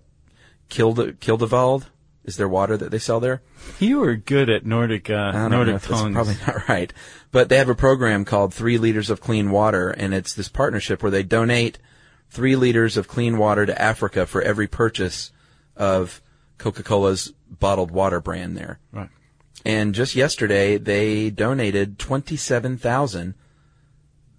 [0.69, 1.85] Kilde, Kildevæld.
[2.25, 3.41] Is there water that they sell there?
[3.79, 6.13] You were good at Nordic uh, I don't know Nordic tongues.
[6.15, 6.93] probably not right.
[7.31, 11.01] But they have a program called Three Liters of Clean Water, and it's this partnership
[11.03, 11.79] where they donate
[12.29, 15.31] three liters of clean water to Africa for every purchase
[15.75, 16.21] of
[16.57, 18.79] Coca-Cola's bottled water brand there.
[18.91, 19.09] Right.
[19.65, 23.35] And just yesterday, they donated 27,000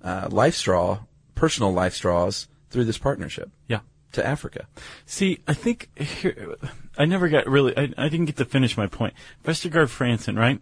[0.03, 1.01] uh, life straw,
[1.35, 3.81] personal life straws through this partnership Yeah.
[4.13, 4.67] to Africa.
[5.07, 6.57] See, I think here,
[6.97, 9.15] I never got really, I, I didn't get to finish my point.
[9.45, 10.61] Vestergaard Frandsen, right?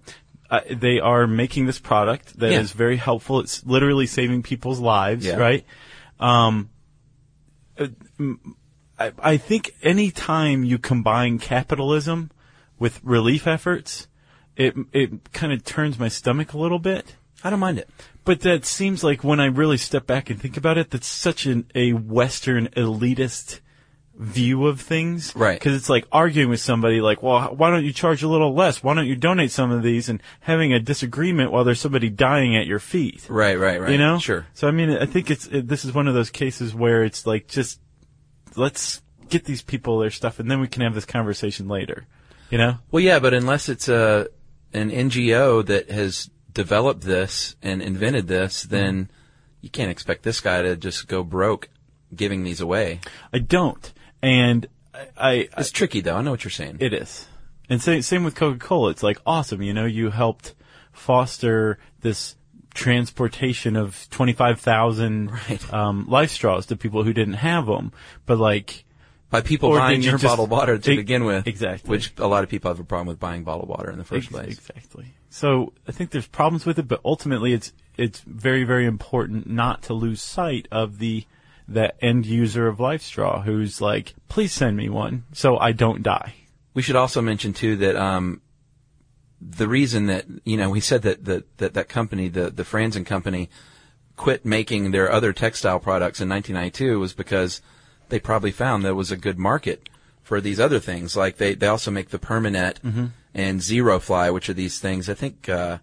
[0.50, 2.76] Uh, they are making this product that is Yeah.
[2.78, 3.40] very helpful.
[3.40, 5.36] It's literally saving people's lives, Yeah.
[5.36, 5.64] right?
[6.20, 6.70] Um,
[7.78, 7.86] uh,
[8.98, 12.30] I, I think any time you combine capitalism
[12.78, 14.08] with relief efforts,
[14.56, 17.16] it it kind of turns my stomach a little bit.
[17.42, 17.88] I don't mind it.
[18.24, 21.46] But that seems like when I really step back and think about it, that's such
[21.46, 23.60] an, a Western elitist
[24.22, 25.34] view of things.
[25.34, 25.58] Right.
[25.58, 28.82] Because it's like arguing with somebody like, well, why don't you charge a little less?
[28.82, 30.08] Why don't you donate some of these?
[30.08, 33.26] And having a disagreement while there's somebody dying at your feet.
[33.28, 33.90] Right, right, right.
[33.90, 34.18] You know?
[34.18, 34.46] Sure.
[34.54, 37.26] So, I mean, I think it's, it, this is one of those cases where it's
[37.26, 37.80] like, just,
[38.56, 42.06] let's get these people their stuff and then we can have this conversation later.
[42.50, 42.78] You know?
[42.90, 44.28] Well, yeah, but unless it's a
[44.74, 49.12] an NGO that has developed this and invented this, then mm-hmm.
[49.62, 51.68] you can't expect this guy to just go broke
[52.14, 53.00] giving these away.
[53.32, 53.92] I don't.
[54.22, 56.16] And I, I, It's tricky, though.
[56.16, 56.78] I know what you're saying.
[56.80, 57.26] It is.
[57.68, 58.90] And same, same with Coca-Cola.
[58.90, 59.62] It's like awesome.
[59.62, 60.54] You know, you helped
[60.92, 62.36] foster this
[62.74, 65.72] transportation of 25,000 Right.
[65.74, 67.92] um, life straws to people who didn't have them.
[68.26, 68.84] But like,
[69.30, 71.46] By people buying you your bottled water to E- begin with.
[71.46, 71.88] exactly.
[71.90, 74.26] Which a lot of people have a problem with buying bottled water in the first
[74.26, 74.58] ex- place.
[74.58, 75.06] exactly.
[75.30, 79.82] So I think there's problems with it, but ultimately it's, it's very, very important not
[79.84, 81.24] to lose sight of the,
[81.68, 86.02] the end user of Life Straw who's like, please send me one so I don't
[86.02, 86.34] die.
[86.74, 88.40] We should also mention too that um,
[89.40, 93.04] the reason that you know we said that that that, that company, the the Frandsen
[93.04, 93.50] company,
[94.16, 97.60] quit making their other textile products in 1992 was because
[98.08, 99.88] they probably found there was a good market
[100.22, 101.16] for these other things.
[101.16, 105.08] Like they they also make the Permanet and Zero Fly, which are these things.
[105.08, 105.78] I think uh,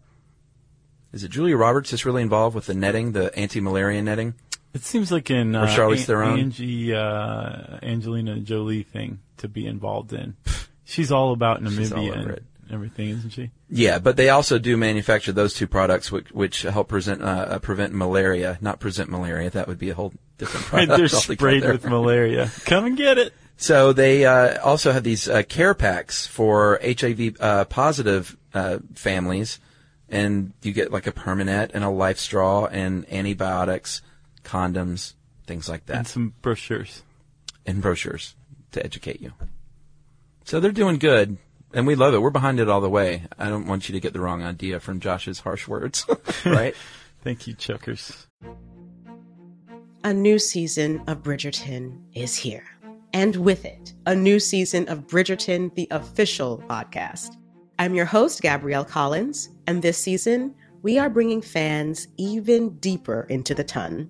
[1.12, 4.36] is it Julia Roberts that's really involved with the netting, the anti-malaria netting.
[4.74, 6.40] It seems like an uh, Charlize An- Theron?
[6.40, 10.36] Angie, uh, Angelina Jolie thing to be involved in.
[10.86, 12.44] She's all about She's all Namibia over and it.
[12.72, 13.52] everything, isn't she?
[13.70, 17.60] Yeah, but they also do manufacture those two products, which, which help present, uh, uh,
[17.60, 18.58] prevent malaria.
[18.62, 19.50] Not present malaria.
[19.50, 20.98] That would be a whole different product.
[20.98, 21.74] they're sprayed altogether.
[21.74, 22.52] with malaria.
[22.66, 23.34] Come and get it.
[23.58, 29.60] So they uh, also have these uh, care packs for HIV uh, positive uh, families,
[30.10, 34.02] and you get like a Permanet and a Life Straw and antibiotics,
[34.50, 35.14] condoms,
[35.46, 37.04] things like that, And some brochures.
[37.66, 38.36] and brochures
[38.72, 39.34] to educate you.
[40.46, 41.38] So they're doing good,
[41.74, 42.22] and we love it.
[42.22, 43.24] We're behind it all the way.
[43.38, 46.06] I don't want you to get the wrong idea from Josh's harsh words,
[46.46, 46.76] right?
[47.24, 48.28] Thank you, Chuckers.
[50.04, 52.64] A new season of Bridgerton is here.
[53.14, 57.36] And with it, a new season of Bridgerton, the official podcast.
[57.78, 63.54] I'm your host, Gabrielle Collins, and this season, we are bringing fans even deeper into
[63.54, 64.10] the ton.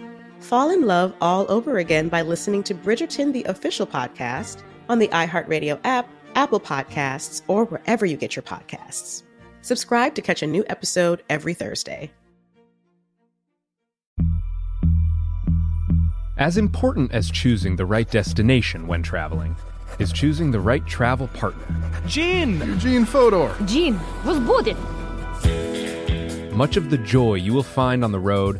[0.41, 5.07] fall in love all over again by listening to Bridgerton, the official podcast, on the
[5.09, 9.23] iHeartRadio app, Apple Podcasts, or wherever you get your podcasts.
[9.61, 12.11] Subscribe to catch a new episode every Thursday.
[16.37, 19.55] As important as choosing the right destination when traveling
[19.99, 21.63] is choosing the right travel partner.
[22.07, 22.59] Gene!
[22.61, 23.53] Eugene Fodor.
[23.65, 24.77] Jean was booted.
[26.51, 28.59] Much of the joy you will find on the road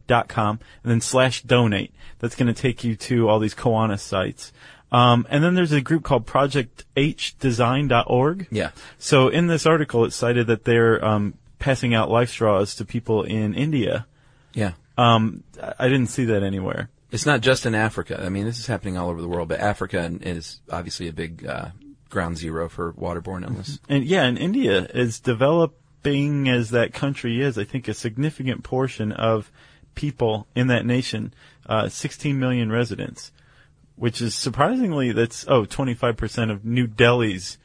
[0.07, 1.93] dot com and then slash donate.
[2.19, 4.53] That's going to take you to all these Koana sites.
[4.91, 8.47] Um, and then there's a group called Project projectHdesign.org.
[8.51, 8.71] Yeah.
[8.99, 13.23] So in this article, it cited that they're um, passing out life straws to people
[13.23, 14.05] in India.
[14.53, 14.73] Yeah.
[14.97, 15.43] Um,
[15.79, 16.89] I didn't see that anywhere.
[17.11, 18.21] It's not just in Africa.
[18.21, 21.45] I mean, this is happening all over the world, but Africa is obviously a big
[21.45, 21.69] uh,
[22.09, 23.79] ground zero for waterborne illness.
[23.87, 27.57] And yeah, and India is developing as that country is.
[27.57, 29.51] I think a significant portion of
[29.93, 31.33] people in that nation,
[31.67, 33.31] uh, 16 million residents,
[33.95, 37.57] which is surprisingly that's oh 25 percent of New Delhi's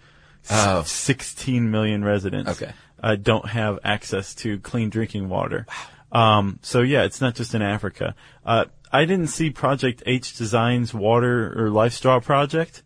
[0.51, 0.83] Oh.
[0.85, 2.51] 16 million residents.
[2.51, 2.73] Okay.
[3.03, 5.67] Uh, don't have access to clean drinking water.
[6.13, 8.15] Um, so yeah, it's not just in Africa.
[8.45, 12.83] Uh, I didn't see Project H Design's water or life straw project,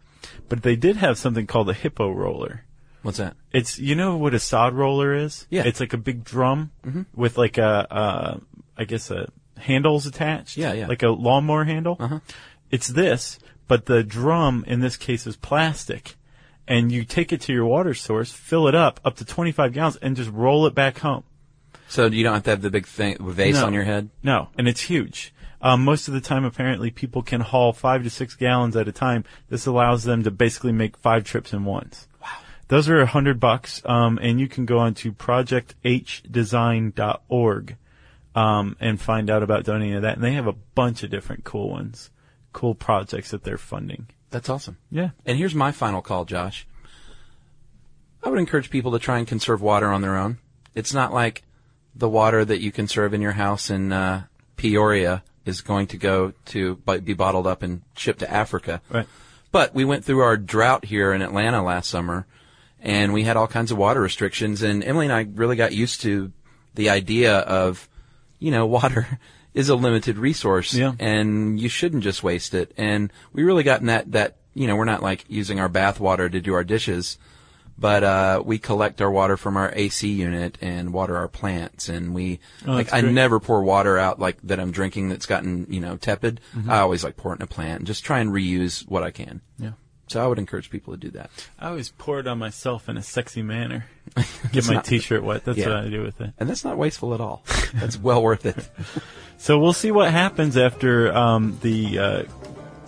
[0.49, 2.65] but they did have something called a hippo roller.
[3.03, 3.37] What's that?
[3.53, 5.47] It's you know what a sod roller is?
[5.51, 5.63] Yeah.
[5.65, 6.71] It's like a big drum
[7.15, 8.39] with like a uh
[8.77, 10.57] I guess a handles attached.
[10.57, 10.87] Yeah, yeah.
[10.87, 11.97] Like a lawnmower handle.
[11.99, 12.21] Uh-huh.
[12.71, 16.17] It's this, but the drum in this case is plastic.
[16.71, 19.97] And you take it to your water source, fill it up up to 25 gallons,
[19.97, 21.25] and just roll it back home.
[21.89, 23.67] So you don't have to have the big thing, vase No.
[23.67, 24.11] on your head?
[24.23, 25.35] No, and it's huge.
[25.61, 28.93] Um, most of the time, apparently, people can haul five to six gallons at a
[28.93, 29.25] time.
[29.49, 32.07] This allows them to basically make five trips in once.
[32.23, 32.29] Wow.
[32.69, 37.77] Those are a hundred bucks, um, and you can go on to projectHdesign.org
[38.35, 40.15] um, and find out about donating to that.
[40.15, 42.11] And they have a bunch of different cool ones,
[42.53, 44.07] cool projects that they're funding.
[44.31, 44.79] That's awesome.
[44.91, 45.11] Yeah.
[45.27, 46.67] And here's my final call, Josh.
[48.23, 50.39] I would encourage people to try and conserve water on their own.
[50.75, 51.43] It's not like
[51.95, 54.25] the water that you conserve in your house in uh,
[54.57, 58.83] Peoria is going to go to be bottled up and shipped to Africa.
[58.91, 59.07] Right.
[59.53, 62.27] But we went through our drought here in Atlanta last summer,
[62.79, 64.63] and we had all kinds of water restrictions.
[64.63, 66.31] And Emily and I really got used to
[66.75, 67.89] the idea of,
[68.39, 69.19] you know, water
[69.55, 70.93] is a limited resource, Yeah.
[70.99, 72.73] and you shouldn't just waste it.
[72.77, 75.99] And we really got in that that you know we're not like using our bath
[76.01, 77.19] water to do our dishes,
[77.79, 81.89] but uh, we collect our water from our AC unit and water our plants.
[81.89, 83.13] And we Oh, like I great.
[83.15, 86.41] never pour water out like that I'm drinking that's gotten you know tepid.
[86.57, 86.71] Mm-hmm.
[86.71, 89.11] I always like pour it in a plant and just try and reuse what I
[89.11, 89.41] can.
[89.59, 89.73] Yeah.
[90.11, 91.31] So I would encourage people to do that.
[91.57, 93.87] I always pour it on myself in a sexy manner.
[94.53, 95.45] Get my not- t-shirt wet.
[95.45, 95.69] That's Yeah.
[95.69, 96.33] what I do with it.
[96.37, 97.45] And that's not wasteful at all.
[97.75, 98.57] That's well worth it.
[99.39, 102.23] So we'll see what happens after um, the uh,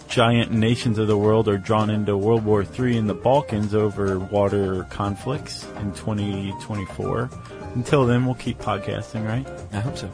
[0.08, 4.18] giant nations of the world are drawn into World War III in the Balkans over
[4.18, 7.30] water conflicts in 2024.
[7.74, 9.48] Until then, we'll keep podcasting, right?
[9.72, 10.10] I hope so.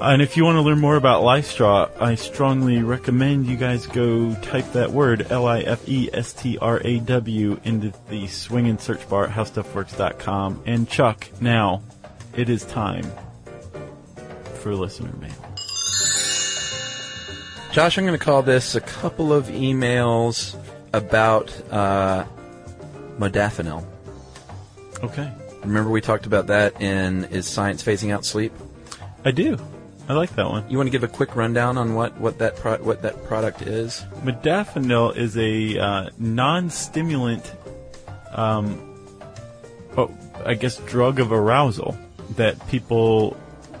[0.00, 4.34] And if you want to learn more about LifeStraw, I strongly recommend you guys go
[4.36, 5.80] type that word, L-I-F-E-S-T-R-A-W,
[7.64, 10.62] into the swing and search bar at howstuffworks.com.
[10.66, 11.82] And Chuck, now,
[12.34, 13.10] it is time
[14.60, 15.30] for listener mail.
[17.72, 20.56] Josh, I'm going to call this a couple of emails
[20.92, 22.24] about uh,
[23.18, 23.84] modafinil.
[25.04, 25.30] Okay.
[25.62, 28.52] Remember we talked about that in Is Science Phasing Out Sleep?
[29.24, 29.58] I do.
[30.10, 30.68] I like that one.
[30.68, 33.62] You want to give a quick rundown on what, what that pro- what that product
[33.62, 34.04] is?
[34.24, 37.54] Modafinil is a uh, non-stimulant,
[38.32, 38.98] um,
[39.96, 40.12] oh,
[40.44, 41.96] I guess, drug of arousal
[42.30, 43.36] that people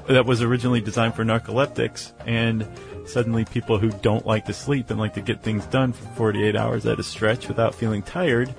[0.06, 2.64] that was originally designed for narcoleptics, and
[3.06, 6.54] suddenly people who don't like to sleep and like to get things done for 48
[6.54, 8.54] hours at a stretch without feeling tired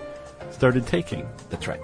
[0.49, 1.25] started taking.
[1.49, 1.79] That's right.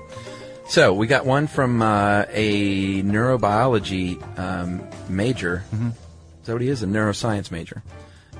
[0.70, 5.64] So we got one from uh, a neurobiology um, major.
[5.74, 5.90] Mm-hmm.
[5.90, 6.84] Is that what he is?
[6.84, 7.84] A neuroscience major.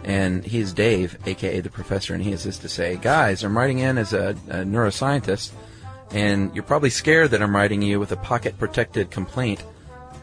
[0.04, 3.80] And he's Dave, aka the professor, and he has this to say: Guys, I'm writing
[3.80, 5.52] in as a, a neuroscientist,
[6.12, 9.64] and you're probably scared that I'm writing you with a pocket-protected complaint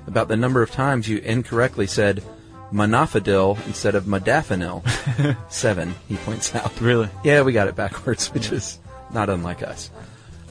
[0.07, 2.23] about the number of times you incorrectly said
[2.71, 4.87] Monofidil instead of modafinil.
[5.51, 6.81] Seven, he points out.
[6.81, 7.09] Really?
[7.25, 8.79] Yeah, we got it backwards, which is
[9.13, 9.91] not unlike us.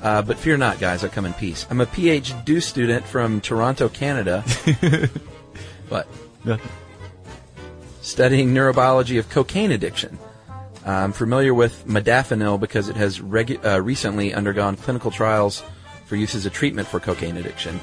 [0.03, 1.65] Uh, but fear not, guys, I come in peace.
[1.69, 4.41] I'm a PhD student from Toronto, Canada.
[5.87, 6.07] what?
[6.43, 6.71] Nothing.
[8.01, 10.19] Studying neurobiology of cocaine addiction.
[10.85, 15.63] I'm familiar with modafinil because it has regu- uh, recently undergone clinical trials
[16.05, 17.79] for use as a treatment for cocaine addiction.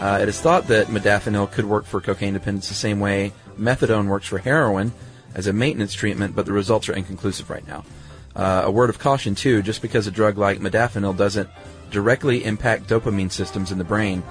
[0.00, 4.06] Uh, it is thought that modafinil could work for cocaine dependence the same way methadone
[4.06, 4.92] works for heroin
[5.34, 7.84] as a maintenance treatment, but the results are inconclusive right now.
[8.34, 11.48] Uh, a word of caution, too, just because a drug like modafinil doesn't
[11.90, 14.22] directly impact dopamine systems in the brain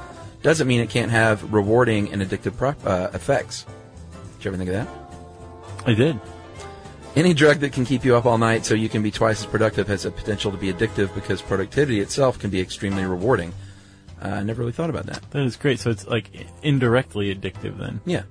[0.41, 3.65] doesn't mean it can't have rewarding and addictive pro- uh, effects.
[4.37, 4.87] Did you ever think of that?
[5.85, 6.19] I did.
[7.15, 9.45] Any drug that can keep you up all night so you can be twice as
[9.47, 13.51] productive has the potential to be addictive because productivity itself can be extremely rewarding.
[14.21, 15.29] Uh, I never really thought about that.
[15.31, 15.79] That is great.
[15.79, 16.29] So it's like
[16.61, 17.99] indirectly addictive then.
[18.05, 18.23] Yeah.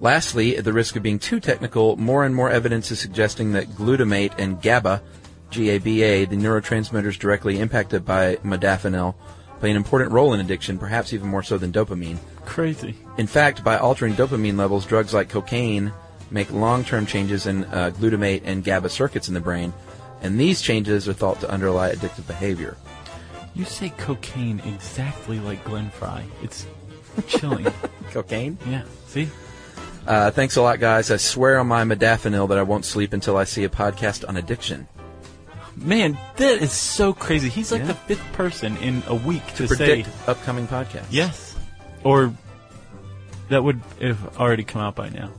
[0.00, 3.68] Lastly, at the risk of being too technical, more and more evidence is suggesting that
[3.68, 5.02] glutamate and GABA,
[5.50, 9.14] G-A-B-A, the neurotransmitters directly impacted by modafinil,
[9.58, 12.18] play an important role in addiction, perhaps even more so than dopamine.
[12.44, 12.94] Crazy.
[13.16, 15.92] In fact, by altering dopamine levels, drugs like cocaine
[16.30, 19.72] make long-term changes in uh, glutamate and GABA circuits in the brain,
[20.20, 22.76] and these changes are thought to underlie addictive behavior.
[23.54, 26.24] You say cocaine exactly like Glenn Frey.
[26.42, 26.66] It's
[27.26, 27.66] chilling.
[28.10, 28.58] cocaine?
[28.68, 28.82] Yeah.
[29.06, 29.28] See?
[30.06, 31.10] Uh, thanks a lot, guys.
[31.10, 34.36] I swear on my modafinil that I won't sleep until I see a podcast on
[34.36, 34.86] addiction.
[35.76, 37.48] Man, that is so crazy.
[37.48, 37.88] He's like Yeah.
[37.88, 41.06] the fifth person in a week to, To predict say upcoming podcasts.
[41.10, 41.54] yes,
[42.04, 42.32] or
[43.50, 45.30] that would have already come out by now.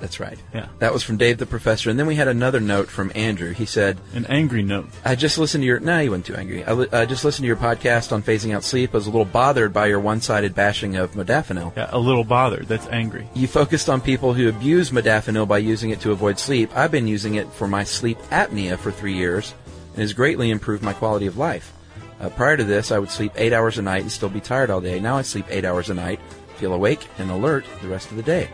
[0.00, 0.38] That's right.
[0.54, 0.68] Yeah.
[0.78, 1.90] That was from Dave the Professor.
[1.90, 3.52] And then we had another note from Andrew.
[3.52, 4.88] He said, An angry note.
[5.04, 5.78] I just listened to your.
[5.80, 6.64] No, you weren't too angry.
[6.64, 8.90] I, li- I just listened to your podcast on phasing out sleep.
[8.92, 11.76] I was a little bothered by your one sided bashing of modafinil.
[11.76, 12.66] Yeah, a little bothered.
[12.66, 13.28] That's angry.
[13.34, 16.74] You focused on people who abuse modafinil by using it to avoid sleep.
[16.74, 19.54] I've been using it for my sleep apnea for three years
[19.92, 21.72] and has greatly improved my quality of life.
[22.20, 24.70] Uh, prior to this, I would sleep eight hours a night and still be tired
[24.70, 25.00] all day.
[25.00, 26.20] Now I sleep eight hours a night,
[26.56, 28.50] feel awake and alert the rest of the day.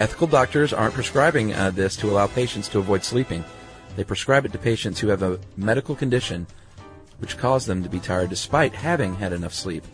[0.00, 3.44] Ethical doctors aren't prescribing uh, this to allow patients to avoid sleeping.
[3.96, 6.46] They prescribe it to patients who have a medical condition
[7.18, 9.84] which caused them to be tired despite having had enough sleep.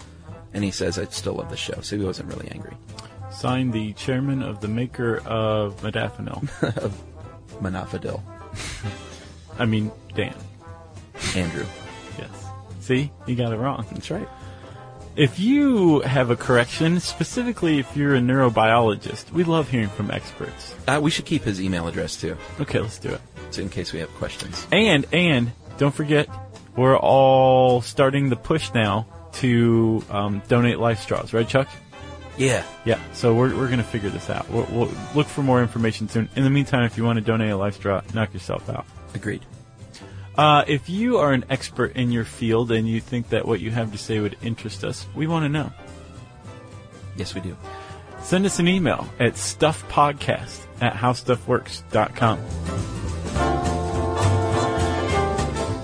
[0.52, 2.76] And he says, I still love the show, so he wasn't really angry.
[3.30, 6.48] Signed the chairman of the maker of modafinil.
[6.84, 7.02] Of
[7.62, 8.20] monofidil.
[9.58, 10.34] I mean, Dan.
[11.34, 11.64] Andrew.
[12.18, 12.30] Yes.
[12.80, 13.86] See, you got it wrong.
[13.92, 14.28] That's right.
[15.16, 20.74] If you have a correction, specifically if you're a neurobiologist, we love hearing from experts.
[20.88, 23.20] Uh, we should keep his email address too, Okay, let's do it.
[23.50, 24.66] so in case we have questions.
[24.72, 26.28] And and don't forget,
[26.76, 31.68] we're all starting the push now to um, donate life straws, right, Chuck?
[32.36, 32.64] Yeah.
[32.84, 32.98] Yeah.
[33.12, 34.50] So we're we're gonna figure this out.
[34.50, 36.28] We'll, we'll look for more information soon.
[36.34, 38.84] In the meantime, if you want to donate a life straw, knock yourself out.
[39.14, 39.42] Agreed.
[40.36, 43.70] Uh, if you are an expert in your field and you think that what you
[43.70, 45.72] have to say would interest us, we want to know.
[47.16, 47.56] Yes, we do.
[48.22, 52.38] Send us an email at stuffpodcast at howstuffworks.com.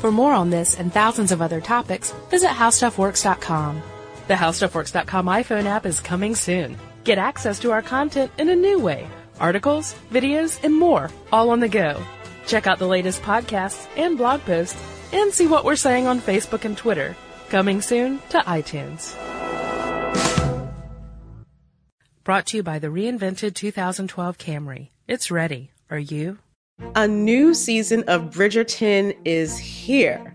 [0.00, 3.82] For more on this and thousands of other topics, visit howstuffworks.com.
[4.28, 6.78] The howstuffworks.com iPhone app is coming soon.
[7.04, 9.06] Get access to our content in a new way.
[9.38, 12.02] Articles, videos, and more, all on the go.
[12.46, 14.80] Check out the latest podcasts and blog posts
[15.12, 17.16] and see what we're saying on Facebook and Twitter.
[17.48, 19.16] Coming soon to iTunes.
[22.22, 24.90] Brought to you by the reinvented 2012 Camry.
[25.08, 25.72] It's ready.
[25.90, 26.38] Are you?
[26.94, 30.34] A new season of Bridgerton is here.